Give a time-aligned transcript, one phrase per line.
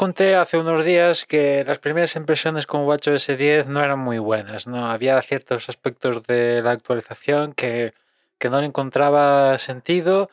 [0.00, 4.66] Conté hace unos días que las primeras impresiones con WatchOS 10 no eran muy buenas,
[4.66, 4.90] ¿no?
[4.90, 7.92] Había ciertos aspectos de la actualización que,
[8.38, 10.30] que no le encontraba sentido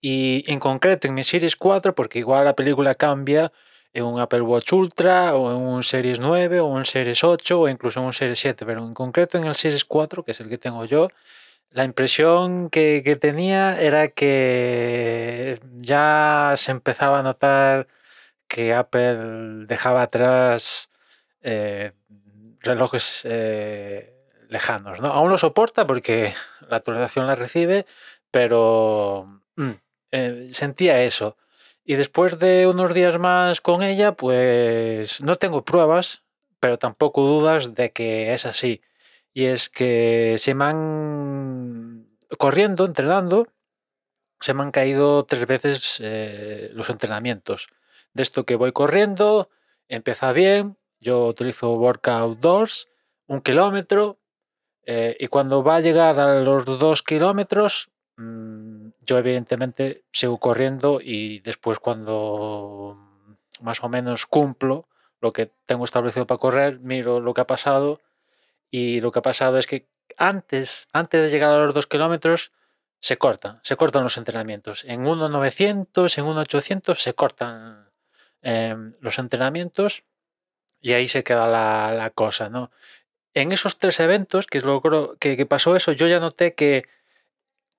[0.00, 3.52] y en concreto en mi Series 4, porque igual la película cambia
[3.92, 7.68] en un Apple Watch Ultra o en un Series 9 o un Series 8 o
[7.68, 10.48] incluso en un Series 7, pero en concreto en el Series 4, que es el
[10.48, 11.06] que tengo yo,
[11.70, 17.86] la impresión que, que tenía era que ya se empezaba a notar
[18.48, 20.90] que Apple dejaba atrás
[21.42, 21.92] eh,
[22.60, 24.14] relojes eh,
[24.48, 25.00] lejanos.
[25.00, 25.08] ¿no?
[25.08, 26.34] Aún lo soporta porque
[26.68, 27.86] la actualización la recibe,
[28.30, 29.70] pero mm,
[30.12, 31.36] eh, sentía eso.
[31.84, 36.22] Y después de unos días más con ella, pues no tengo pruebas,
[36.58, 38.80] pero tampoco dudas de que es así.
[39.34, 42.06] Y es que se me han,
[42.38, 43.48] corriendo, entrenando,
[44.40, 46.00] se me han caído tres veces
[46.72, 47.68] los entrenamientos
[48.14, 49.50] de esto que voy corriendo,
[49.88, 52.88] empieza bien, yo utilizo Workout 2,
[53.26, 54.18] un kilómetro,
[54.86, 61.00] eh, y cuando va a llegar a los dos kilómetros, mmm, yo evidentemente sigo corriendo
[61.02, 62.98] y después cuando
[63.60, 64.88] más o menos cumplo
[65.20, 68.00] lo que tengo establecido para correr, miro lo que ha pasado
[68.70, 72.52] y lo que ha pasado es que antes, antes de llegar a los dos kilómetros,
[73.00, 74.84] se cortan, se cortan los entrenamientos.
[74.84, 77.90] En 1.900, en 1.800 se cortan
[78.44, 80.04] eh, los entrenamientos
[80.80, 82.70] y ahí se queda la, cosa, ¿no?
[83.32, 86.84] En esos tres eventos que, logró, que, pasó eso, yo ya noté que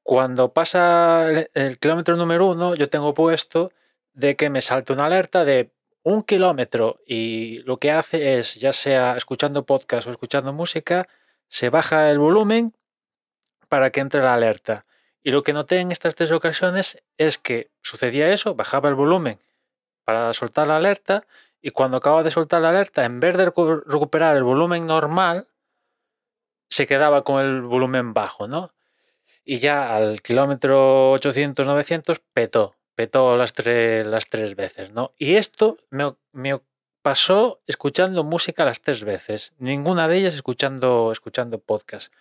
[0.02, 3.72] cuando pasa el, el, kilómetro número uno, yo tengo puesto
[4.14, 8.74] de que me salte una alerta de un kilómetro y lo que hace es, ya
[8.74, 11.08] sea escuchando podcast o escuchando música,
[11.48, 12.74] se baja el volumen
[13.70, 14.86] para que entre la alerta.
[15.22, 19.40] Y lo que noté en estas tres ocasiones es que sucedía eso, bajaba el volumen
[20.06, 21.26] para soltar la alerta
[21.62, 25.48] y cuando acaba de soltar la alerta, en vez de recuperar el volumen normal,
[26.70, 28.74] se quedaba con el volumen bajo, ¿no?
[29.44, 35.14] Y ya al kilómetro 800-900 petó, petó las tres, las tres veces, ¿no?
[35.18, 36.60] Y esto me, me,
[37.02, 42.12] pasó escuchando música las tres veces, ninguna de ellas escuchando, escuchando podcast.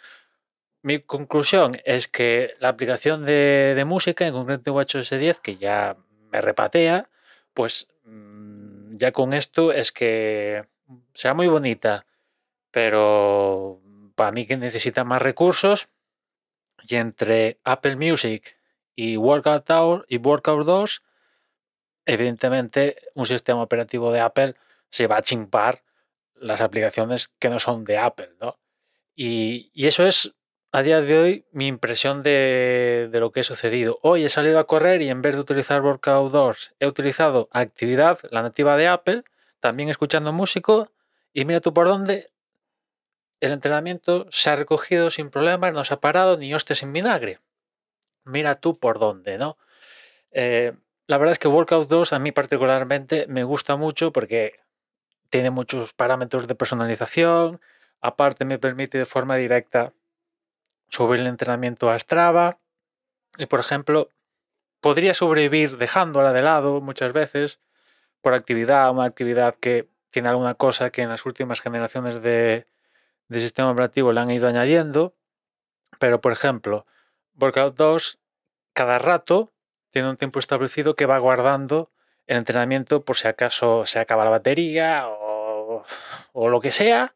[0.83, 5.97] Mi conclusión es que la aplicación de, de música, en concreto WatchOS 10, que ya
[6.31, 7.09] me repatea,
[7.55, 10.67] pues mm, ya con esto es que
[11.15, 12.07] será muy bonita,
[12.71, 13.81] pero
[14.15, 15.89] para mí que necesita más recursos
[16.87, 18.57] y entre Apple Music
[18.95, 21.03] y Workout Hour y Workout 2,
[22.07, 24.55] evidentemente un sistema operativo de Apple
[24.91, 25.83] se va a chimpar
[26.35, 28.59] las aplicaciones que no son de Apple, ¿no?
[29.17, 30.35] Y, y eso es
[30.75, 34.01] a día de hoy mi impresión de, lo que he sucedido.
[34.03, 38.19] Hoy he salido a correr y en vez de utilizar Workout 2 he utilizado actividad,
[38.33, 39.23] la nativa de Apple,
[39.61, 40.91] también escuchando músico
[41.33, 42.33] y mira tú por dónde
[43.39, 47.39] el entrenamiento se ha recogido sin problemas, no se ha parado ni hostia sin vinagre.
[48.25, 49.56] Mira tú por dónde, ¿no?
[50.33, 50.73] Eh,
[51.06, 54.59] la verdad es que Workout 2 a mí particularmente me gusta mucho porque
[55.31, 57.61] tiene muchos parámetros de personalización,
[58.01, 59.93] aparte me permite de forma directa
[60.94, 62.59] subir el entrenamiento a Strava
[63.37, 64.10] y, por ejemplo,
[64.81, 67.60] podría sobrevivir dejándola de lado muchas veces
[68.21, 72.66] por actividad, una actividad que tiene alguna cosa que en las últimas generaciones de,
[73.28, 75.16] de sistema operativo le han ido añadiendo,
[75.99, 76.87] pero por ejemplo,
[77.41, 78.19] Workout 2
[78.72, 79.53] cada rato
[79.91, 81.91] tiene un tiempo establecido que va guardando
[82.28, 85.82] el entrenamiento por si acaso se acaba la batería o,
[86.32, 87.15] o lo que sea,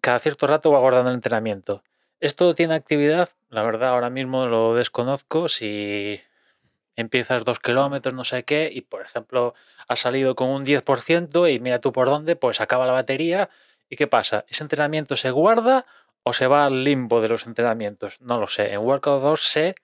[0.00, 1.82] cada cierto rato va guardando el entrenamiento.
[2.22, 6.20] Esto tiene actividad, la verdad ahora mismo lo desconozco, si
[6.94, 9.54] empiezas dos kilómetros, no sé qué, y por ejemplo
[9.88, 13.50] has salido con un 10% y mira tú por dónde, pues acaba la batería
[13.88, 14.44] y ¿qué pasa?
[14.46, 15.84] ¿Ese entrenamiento se guarda
[16.22, 18.20] o se va al limbo de los entrenamientos?
[18.20, 18.72] No lo sé.
[18.72, 19.74] En Workout 2 sé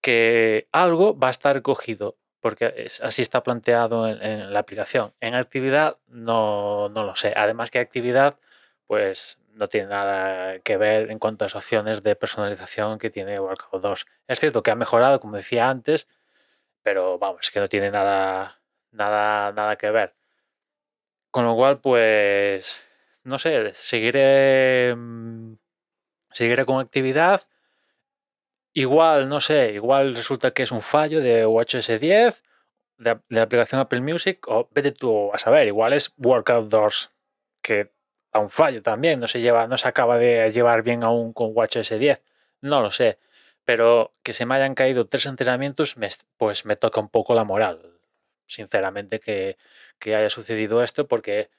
[0.00, 5.12] que algo va a estar cogido, porque así está planteado en, en, la aplicación.
[5.20, 7.34] En actividad no, no lo sé.
[7.36, 8.38] Además que actividad,
[8.86, 13.40] pues no tiene nada que ver en cuanto a las opciones de personalización que tiene
[13.40, 14.06] Workout 2.
[14.28, 16.08] Es cierto que ha mejorado, como decía antes,
[16.82, 18.60] pero vamos, es que no tiene nada,
[18.92, 20.14] nada, nada que ver.
[21.30, 22.82] Con lo cual, pues,
[23.24, 25.54] no sé, seguiré, mm,
[26.30, 27.42] seguiré con actividad.
[28.74, 32.42] Igual, no sé, igual resulta que es un fallo de WatchOS 10,
[32.98, 37.10] de, de la aplicación Apple Music, o vete tú a saber, igual es Workout 2,
[37.62, 37.95] que
[38.38, 41.98] un fallo también, no se lleva, no se acaba de llevar bien aún con WatchOS
[41.98, 42.22] 10,
[42.60, 43.18] no lo sé,
[43.64, 47.44] pero que se me hayan caído tres entrenamientos, me, pues me toca un poco la
[47.44, 47.96] moral,
[48.46, 49.56] sinceramente, que,
[50.06, 51.50] haya sucedido esto porque,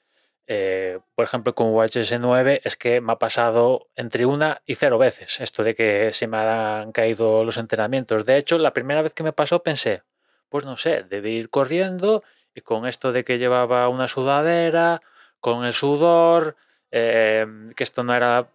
[0.46, 4.96] eh, por ejemplo, con UHS 9 es que me ha pasado entre una y cero
[4.96, 8.24] veces esto de que se me han caído los entrenamientos.
[8.24, 10.02] De hecho, la primera vez que me pasó pensé,
[10.48, 12.22] pues no sé, debí ir corriendo
[12.54, 15.02] y con esto de que llevaba una sudadera,
[15.40, 16.56] con el sudor,
[16.90, 18.48] em, que esto no era,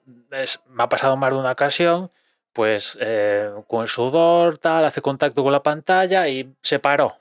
[0.68, 2.12] me ha pasado más de una ocasión,
[2.54, 7.18] pues eh, con el sudor, tal, hace contacto con la pantalla y se paró.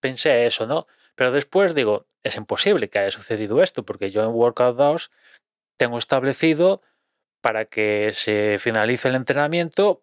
[0.00, 0.86] Pensé eso, ¿no?
[1.14, 5.10] Pero después digo, es imposible que haya sucedido esto, porque yo en Workout 2
[5.76, 6.82] tengo establecido
[7.40, 10.02] para que se finalice el entrenamiento,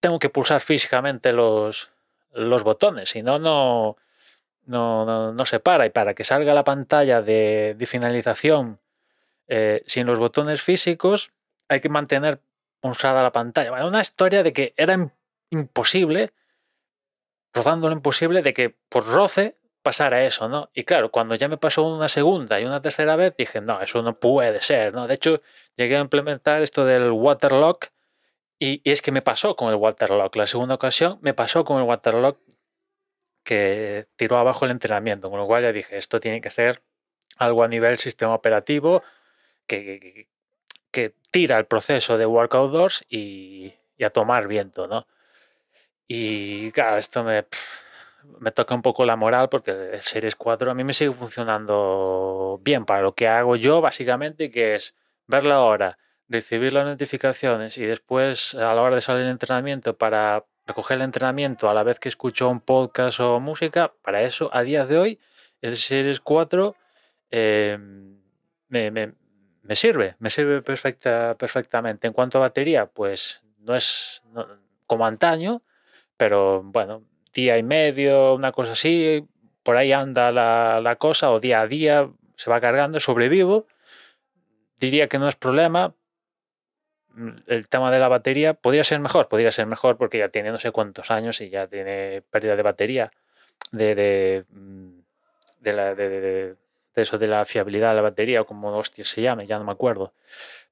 [0.00, 1.90] tengo que pulsar físicamente los,
[2.32, 3.96] los botones, si no, no,
[4.66, 5.86] no, no, se para.
[5.86, 8.78] Y para que salga la pantalla de, finalización
[9.48, 11.30] eh, sin los botones físicos,
[11.68, 12.40] hay que mantener
[12.80, 13.70] pulsada la pantalla.
[13.70, 15.12] Bueno, una historia de que era
[15.50, 16.32] imposible,
[17.52, 20.70] rozando lo imposible, de que por roce pasara eso, ¿no?
[20.74, 24.02] Y claro, cuando ya me pasó una segunda y una tercera vez, dije, no, eso
[24.02, 25.06] no puede ser, ¿no?
[25.06, 25.42] De hecho,
[25.76, 27.86] llegué a implementar esto del waterlock
[28.58, 30.34] y, y es que me pasó con el waterlock.
[30.36, 32.38] La segunda ocasión me pasó con el waterlock
[33.44, 36.82] que tiró abajo el entrenamiento, con lo cual ya dije, esto tiene que ser
[37.36, 39.02] algo a nivel sistema operativo
[39.66, 40.28] que,
[40.90, 43.74] que, tira el proceso de Workout Doors y,
[44.04, 45.06] a tomar viento, ¿no?
[46.06, 47.46] Y claro, esto me,
[48.40, 52.60] me toca un poco la moral porque el Series 4 a mí me sigue funcionando
[52.62, 54.94] bien para lo que hago yo, básicamente, que es
[55.26, 59.96] ver la hora, recibir las notificaciones y después a la hora de salir del entrenamiento
[59.96, 64.50] para recoger el entrenamiento a la vez que escucho un podcast o música, para eso
[64.52, 65.20] a día de hoy
[65.60, 66.76] el Series 4
[67.30, 68.20] em,
[68.68, 69.14] me,
[69.76, 72.06] sirve, me sirve perfecta, perfectamente.
[72.06, 74.22] En cuanto a batería, pues no es
[74.86, 75.62] como antaño,
[76.16, 77.02] pero bueno,
[77.32, 79.26] día y medio, una cosa así,
[79.62, 83.66] por ahí anda la, la cosa, o día a día se va cargando, sobrevivo.
[84.78, 85.94] Diría que no es problema,
[87.46, 90.58] el tema de la batería podría ser mejor, podría ser mejor porque ya tiene no
[90.58, 93.12] sé cuántos años y ya tiene pérdida de batería,
[93.70, 94.98] de, de, mm,
[95.62, 96.56] la, de,
[97.02, 99.72] eso de la fiabilidad de la batería o como hostia se llame, ya no me
[99.72, 100.12] acuerdo.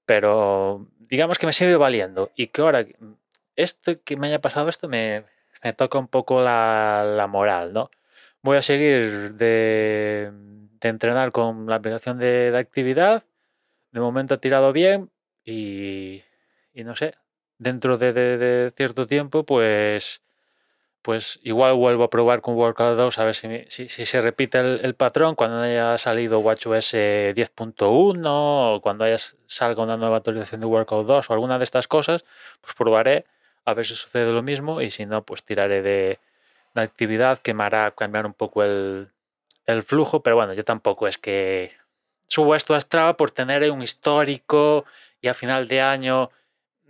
[0.07, 2.87] Pero digamos que me sigue valiendo y que ahora
[3.57, 5.25] esto que me haya pasado esto me,
[5.77, 7.91] toca un poco la, moral, ¿no?
[8.43, 10.33] Voy a seguir de,
[10.81, 13.25] entrenar con la aplicación de, de actividad.
[13.93, 15.11] De momento ha tirado bien
[15.45, 16.23] y
[16.75, 17.15] no sé,
[17.63, 20.23] dentro de, cierto tiempo, pues,
[21.03, 24.95] pues igual vuelvo a probar con Workout 2 a ver si, si, se repite el,
[24.95, 31.07] patrón cuando haya salido WatchOS 10.1 o cuando haya salga una nueva actualización de Workout
[31.07, 32.25] 2 o alguna de estas cosas,
[32.61, 33.27] pues probaré
[33.65, 36.19] a ver si sucede lo mismo y si no, pues tiraré de,
[36.75, 39.09] la actividad que me hará cambiar un poco el,
[39.67, 41.73] el flujo, pero bueno, yo tampoco es que
[42.27, 44.85] subo esto a Strava por tener un histórico
[45.21, 46.31] y a final de año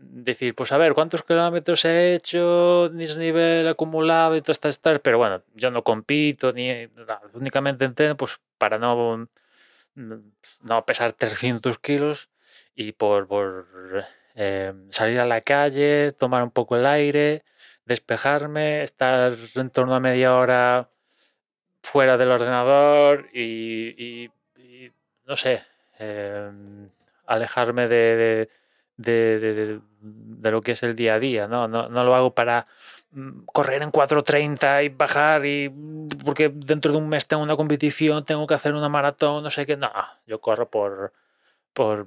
[0.03, 5.19] decir, pues a ver, ¿cuántos kilómetros he hecho, nivel acumulado y todas estas, estas, pero
[5.19, 6.89] bueno, yo no compito, ni
[7.35, 9.29] únicamente entreno pues para no,
[9.95, 12.29] no pesar 300 kilos
[12.75, 13.67] y por, por
[14.35, 17.45] eh, salir a la calle, tomar un poco el aire,
[17.85, 20.89] despejarme, estar en torno a media hora
[21.83, 24.31] fuera del ordenador y,
[25.27, 25.63] no sé,
[25.99, 26.91] em,
[27.27, 28.49] alejarme de,
[28.99, 31.69] lo que es el día a día, ¿no?
[31.69, 32.67] No, lo hago para
[33.13, 37.57] mm, correr en 4.30 y bajar y mm, porque dentro de un mes tengo una
[37.57, 39.91] competición, tengo que hacer una maratón, no sé qué, no,
[40.27, 41.13] yo corro por,
[41.73, 42.07] por,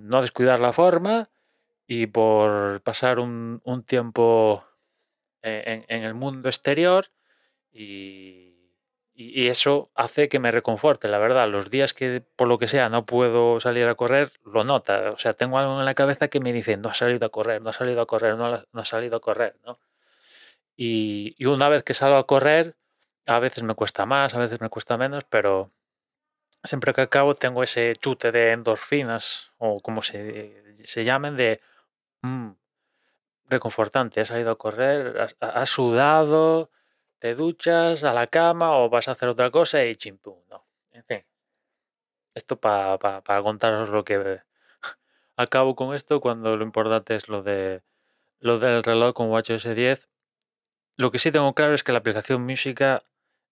[0.00, 1.28] no descuidar la forma
[1.86, 4.64] y por pasar un, tiempo
[5.42, 7.06] en, en, el mundo exterior
[7.72, 8.55] y,
[9.16, 11.48] y, eso hace que me reconforte, la verdad.
[11.48, 15.10] Los días que por lo que sea no puedo salir a correr, lo nota.
[15.10, 17.62] O sea, tengo algo en la cabeza que me dice, no ha salido a correr,
[17.62, 19.80] no ha salido a correr, no, ha salido a correr, ¿no?
[20.76, 22.76] Y, y, una vez que salgo a correr,
[23.26, 25.72] a veces me cuesta más, a veces me cuesta menos, pero
[26.62, 31.60] siempre que acabo tengo ese chute de endorfinas, o como se, se llamen, de
[32.22, 32.50] mm,
[33.48, 34.20] reconfortante.
[34.20, 36.70] Has salido a correr, has sudado,
[37.18, 40.66] te duchas a la cama o vas a hacer otra cosa y chimpú, ¿no?
[40.92, 41.24] En fin.
[42.34, 44.40] Esto para contaros lo que
[45.36, 47.82] acabo con esto cuando lo importante es lo de
[48.40, 50.08] lo del reloj con WatchOS 10.
[50.96, 53.02] Lo que sí tengo claro es que la aplicación música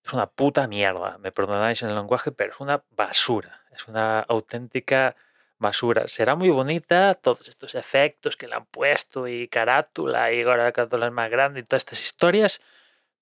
[0.04, 1.18] es una puta mierda.
[1.18, 3.64] Me perdonáis en el lenguaje, pero es una basura.
[3.70, 5.16] Es una auténtica
[5.58, 6.08] basura.
[6.08, 10.72] Será muy bonita todos estos efectos que le han puesto y carátula y ahora la
[10.72, 12.60] carátula es más grande y todas estas historias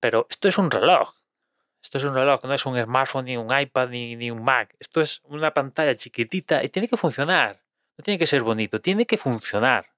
[0.02, 1.14] pero esto es un reloj.
[1.80, 4.74] Esto es un reloj, no es un smartphone, ni un iPad, ni, ni un Mac.
[4.80, 7.62] Esto es una pantalla chiquitita y tiene que funcionar.
[7.96, 9.92] No tiene que ser bonito, tiene que funcionar.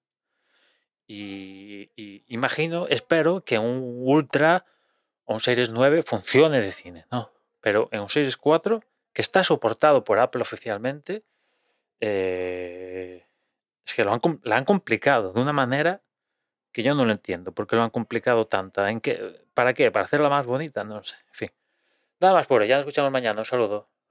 [1.06, 1.88] Y,
[2.28, 4.66] imagino, espero que un Ultra
[5.24, 7.30] o un Series 9 funcione de cine, ¿no?
[7.62, 8.84] Pero en un Series 4,
[9.14, 11.24] que está soportado por Apple oficialmente,
[12.00, 13.26] eh,
[13.86, 16.02] es que lo han, la han complicado de una manera
[16.72, 17.52] que yo no lo entiendo.
[17.52, 18.90] ¿Por qué lo han complicado tanta?
[18.90, 19.90] ¿En qué, ¿Para qué?
[19.90, 20.84] ¿Para hacerla más bonita?
[20.84, 21.16] No sé.
[21.28, 21.50] En fin.
[22.20, 22.68] Nada más por hoy.
[22.68, 23.40] Ya nos escuchamos mañana.
[23.40, 23.90] Un saludo.